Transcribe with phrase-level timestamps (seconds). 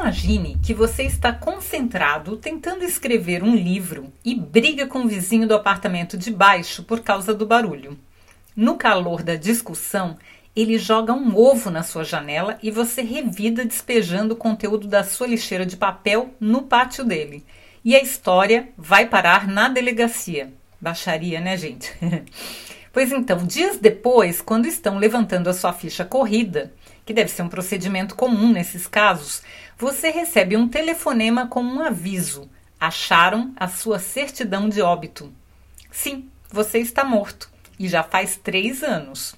[0.00, 5.54] Imagine que você está concentrado tentando escrever um livro e briga com o vizinho do
[5.54, 7.98] apartamento de baixo por causa do barulho.
[8.56, 10.16] No calor da discussão,
[10.56, 15.26] ele joga um ovo na sua janela e você revida despejando o conteúdo da sua
[15.26, 17.44] lixeira de papel no pátio dele.
[17.84, 20.50] E a história vai parar na delegacia.
[20.80, 21.94] Baixaria, né, gente?
[22.92, 26.72] pois então, dias depois, quando estão levantando a sua ficha corrida,
[27.04, 29.42] que deve ser um procedimento comum nesses casos,
[29.76, 32.48] você recebe um telefonema com um aviso.
[32.78, 35.32] Acharam a sua certidão de óbito.
[35.90, 39.34] Sim, você está morto e já faz três anos.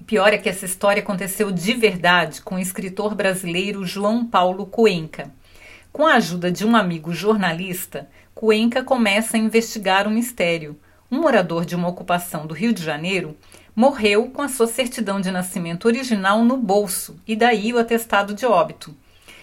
[0.00, 4.66] O pior é que essa história aconteceu de verdade com o escritor brasileiro João Paulo
[4.66, 5.30] Cuenca.
[5.92, 10.78] Com a ajuda de um amigo jornalista, Cuenca começa a investigar um mistério.
[11.12, 13.36] Um morador de uma ocupação do Rio de Janeiro
[13.76, 18.46] morreu com a sua certidão de nascimento original no bolso e daí o atestado de
[18.46, 18.96] óbito.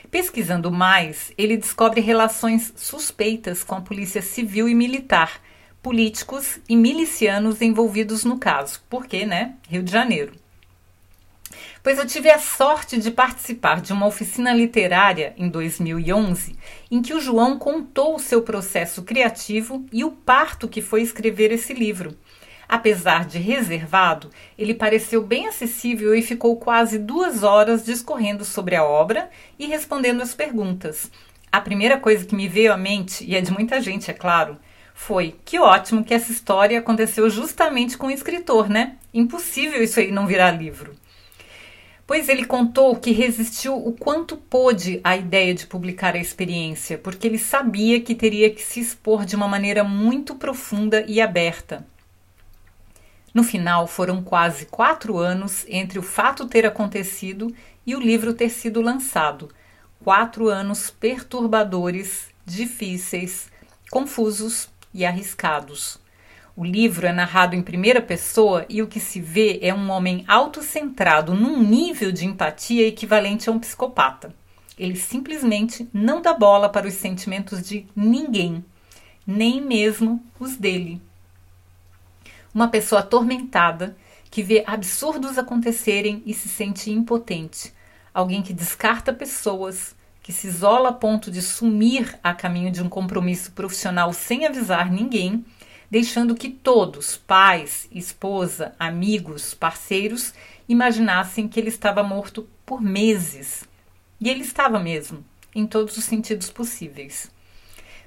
[0.09, 5.39] Pesquisando mais, ele descobre relações suspeitas com a polícia civil e militar,
[5.79, 10.33] políticos e milicianos envolvidos no caso, porque, né, Rio de Janeiro.
[11.81, 16.55] Pois eu tive a sorte de participar de uma oficina literária em 2011,
[16.91, 21.51] em que o João contou o seu processo criativo e o parto que foi escrever
[21.51, 22.17] esse livro.
[22.67, 28.83] Apesar de reservado, ele pareceu bem acessível e ficou quase duas horas discorrendo sobre a
[28.83, 31.09] obra e respondendo as perguntas.
[31.51, 34.55] A primeira coisa que me veio à mente, e é de muita gente, é claro,
[34.93, 38.97] foi que ótimo que essa história aconteceu justamente com o escritor, né?
[39.11, 40.95] Impossível isso aí não virar livro.
[42.09, 47.27] Pois ele contou que resistiu o quanto pôde à ideia de publicar a experiência, porque
[47.27, 51.85] ele sabia que teria que se expor de uma maneira muito profunda e aberta.
[53.31, 57.53] No final, foram quase quatro anos entre o fato ter acontecido
[57.85, 59.47] e o livro ter sido lançado.
[60.03, 63.51] Quatro anos perturbadores, difíceis,
[63.91, 65.99] confusos e arriscados.
[66.59, 70.25] O livro é narrado em primeira pessoa e o que se vê é um homem
[70.27, 74.35] autocentrado num nível de empatia equivalente a um psicopata.
[74.77, 78.65] Ele simplesmente não dá bola para os sentimentos de ninguém,
[79.25, 81.01] nem mesmo os dele
[82.53, 83.95] uma pessoa atormentada
[84.29, 87.73] que vê absurdos acontecerem e se sente impotente,
[88.13, 92.89] alguém que descarta pessoas, que se isola a ponto de sumir a caminho de um
[92.89, 95.45] compromisso profissional sem avisar ninguém,
[95.89, 100.33] deixando que todos, pais, esposa, amigos, parceiros,
[100.67, 103.63] imaginassem que ele estava morto por meses.
[104.21, 105.23] E ele estava mesmo,
[105.55, 107.31] em todos os sentidos possíveis.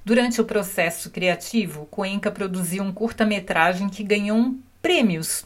[0.04, 5.44] Durante o processo criativo, Cuenca produziu um curta-metragem que ganhou prêmios.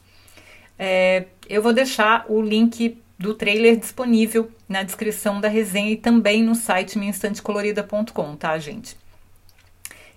[0.79, 6.43] É, eu vou deixar o link do trailer disponível na descrição da resenha e também
[6.43, 8.97] no site minhainstantecolorida.com, tá, gente?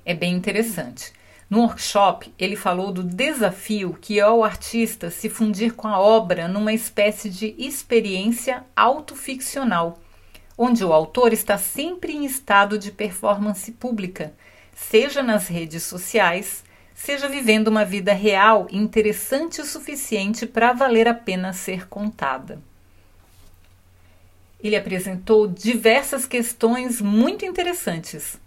[0.06, 1.14] É bem interessante.
[1.50, 6.48] No workshop, ele falou do desafio que é o artista se fundir com a obra
[6.48, 10.00] numa espécie de experiência autoficcional
[10.62, 14.34] onde o autor está sempre em estado de performance pública,
[14.76, 21.14] seja nas redes sociais, seja vivendo uma vida real interessante o suficiente para valer a
[21.14, 22.62] pena ser contada.
[24.62, 28.38] Ele apresentou diversas questões muito interessantes.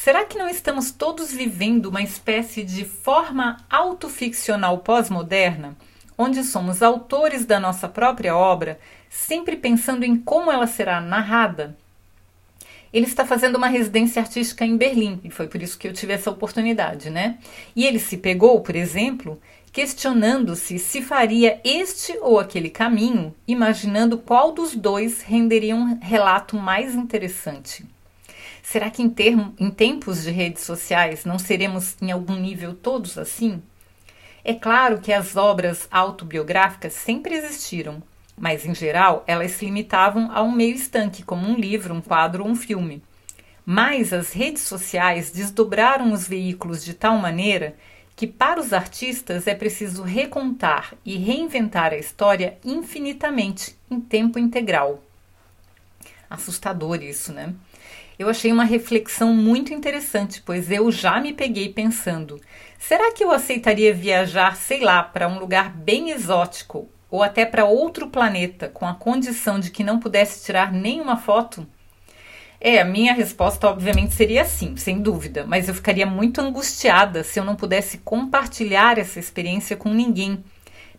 [0.00, 5.76] Será que não estamos todos vivendo uma espécie de forma autoficcional pós-moderna,
[6.16, 8.78] onde somos autores da nossa própria obra
[9.10, 11.76] sempre pensando em como ela será narrada.
[12.92, 16.12] Ele está fazendo uma residência artística em Berlim, e foi por isso que eu tive
[16.12, 17.38] essa oportunidade, né?
[17.74, 19.42] E ele se pegou, por exemplo,
[19.72, 26.94] questionando-se se faria este ou aquele caminho, imaginando qual dos dois renderia um relato mais
[26.94, 27.84] interessante.
[28.70, 33.16] Será que em, termo, em tempos de redes sociais não seremos em algum nível todos
[33.16, 33.62] assim?
[34.44, 38.02] É claro que as obras autobiográficas sempre existiram,
[38.36, 42.44] mas em geral elas se limitavam a um meio estanque, como um livro, um quadro
[42.44, 43.02] ou um filme.
[43.64, 47.74] Mas as redes sociais desdobraram os veículos de tal maneira
[48.14, 55.02] que para os artistas é preciso recontar e reinventar a história infinitamente, em tempo integral.
[56.30, 57.54] Assustador isso, né?
[58.18, 62.40] eu achei uma reflexão muito interessante, pois eu já me peguei pensando:
[62.78, 67.64] será que eu aceitaria viajar, sei lá, para um lugar bem exótico ou até para
[67.64, 71.66] outro planeta com a condição de que não pudesse tirar nenhuma foto?
[72.60, 77.38] É, a minha resposta obviamente seria sim, sem dúvida, mas eu ficaria muito angustiada se
[77.38, 80.42] eu não pudesse compartilhar essa experiência com ninguém,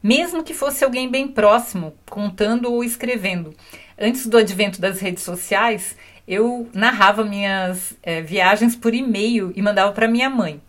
[0.01, 3.53] mesmo que fosse alguém bem próximo, contando ou escrevendo.
[3.97, 5.95] Antes do advento das redes sociais,
[6.27, 10.61] eu narrava minhas é, viagens por e-mail e mandava para minha mãe,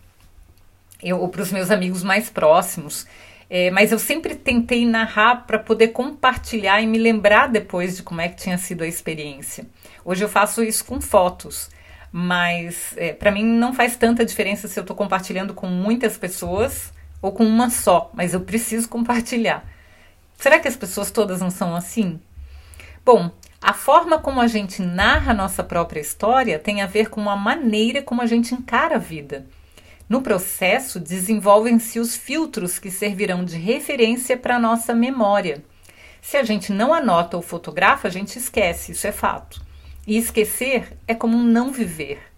[1.01, 3.07] eu, ou para os meus amigos mais próximos.
[3.49, 8.21] É, mas eu sempre tentei narrar para poder compartilhar e me lembrar depois de como
[8.21, 9.65] é que tinha sido a experiência.
[10.05, 11.69] Hoje eu faço isso com fotos,
[12.11, 16.93] mas é, para mim não faz tanta diferença se eu estou compartilhando com muitas pessoas
[17.21, 19.65] ou com uma só, mas eu preciso compartilhar.
[20.37, 22.19] Será que as pessoas todas não são assim?
[23.05, 23.31] Bom,
[23.61, 28.01] a forma como a gente narra nossa própria história tem a ver com a maneira
[28.01, 29.45] como a gente encara a vida.
[30.09, 35.63] No processo, desenvolvem-se os filtros que servirão de referência para a nossa memória.
[36.21, 39.61] Se a gente não anota ou fotografa, a gente esquece, isso é fato.
[40.05, 42.30] E esquecer é como não viver.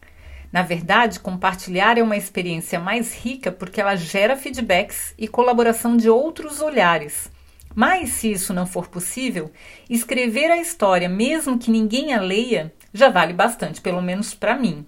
[0.54, 6.08] Na verdade, compartilhar é uma experiência mais rica porque ela gera feedbacks e colaboração de
[6.08, 7.32] outros olhares.
[7.74, 9.52] Mas, se isso não for possível,
[9.90, 14.86] escrever a história, mesmo que ninguém a leia, já vale bastante, pelo menos para mim.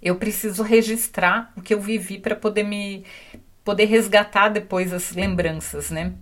[0.00, 3.04] Eu preciso registrar o que eu vivi para poder me
[3.64, 6.12] poder resgatar depois as lembranças, né?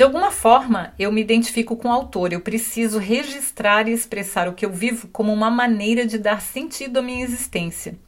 [0.00, 2.32] De alguma forma, eu me identifico com o autor.
[2.32, 7.00] Eu preciso registrar e expressar o que eu vivo como uma maneira de dar sentido
[7.00, 7.98] à minha existência.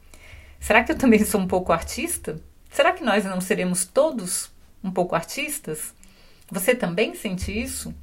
[0.59, 2.41] Será que eu também sou um pouco artista?
[2.71, 4.51] Será que nós não seremos todos
[4.83, 5.93] um pouco artistas?
[6.51, 7.93] Você também sente isso?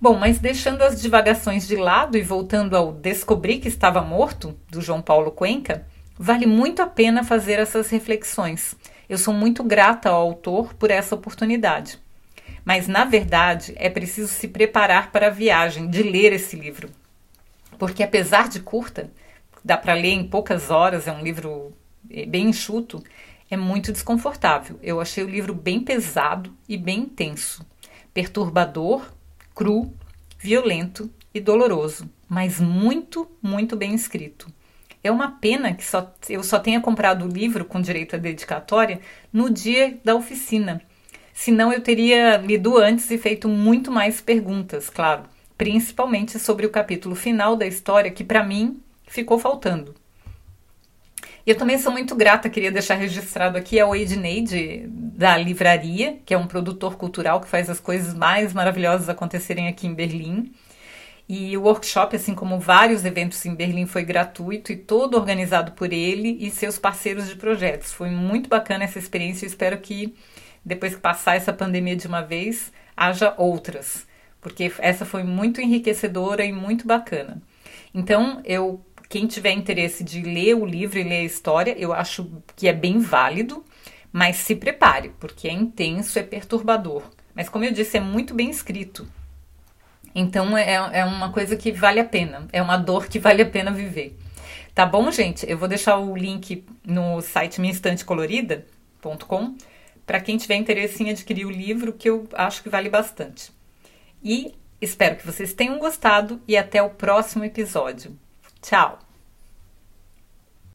[0.00, 4.80] Bom, mas deixando as divagações de lado e voltando ao Descobri que estava morto, do
[4.80, 5.86] João Paulo Cuenca,
[6.16, 8.74] Vale muito a pena fazer essas reflexões.
[9.08, 11.98] Eu sou muito grata ao autor por essa oportunidade.
[12.64, 16.88] Mas, na verdade, é preciso se preparar para a viagem de ler esse livro.
[17.78, 19.10] Porque, apesar de curta,
[19.64, 21.72] dá para ler em poucas horas, é um livro
[22.10, 23.02] é, bem enxuto,
[23.50, 24.78] é muito desconfortável.
[24.82, 27.64] Eu achei o livro bem pesado e bem intenso,
[28.12, 29.12] perturbador,
[29.54, 29.92] cru,
[30.38, 34.52] violento e doloroso, mas muito, muito bem escrito.
[35.02, 39.00] É uma pena que só, eu só tenha comprado o livro com direito à dedicatória
[39.32, 40.80] no dia da oficina.
[41.34, 45.24] Senão eu teria lido antes e feito muito mais perguntas, claro,
[45.58, 49.96] principalmente sobre o capítulo final da história que para mim ficou faltando.
[51.44, 56.32] E eu também sou muito grata, queria deixar registrado aqui ao Edneide da Livraria, que
[56.32, 60.52] é um produtor cultural que faz as coisas mais maravilhosas acontecerem aqui em Berlim.
[61.28, 65.92] E o workshop, assim como vários eventos em Berlim, foi gratuito e todo organizado por
[65.92, 67.92] ele e seus parceiros de projetos.
[67.92, 70.14] Foi muito bacana essa experiência e espero que
[70.64, 74.06] depois que passar essa pandemia de uma vez, haja outras,
[74.40, 77.42] porque essa foi muito enriquecedora e muito bacana.
[77.92, 82.28] Então, eu quem tiver interesse de ler o livro e ler a história, eu acho
[82.56, 83.64] que é bem válido,
[84.12, 87.02] mas se prepare, porque é intenso, é perturbador.
[87.34, 89.06] Mas como eu disse, é muito bem escrito.
[90.14, 93.46] Então é, é uma coisa que vale a pena, é uma dor que vale a
[93.46, 94.16] pena viver.
[94.74, 95.48] Tá bom, gente?
[95.48, 99.54] Eu vou deixar o link no site minhaestantecolorida.com
[100.06, 103.52] para quem tiver interesse em adquirir o livro, que eu acho que vale bastante.
[104.22, 108.18] E espero que vocês tenham gostado e até o próximo episódio.
[108.60, 109.03] Tchau!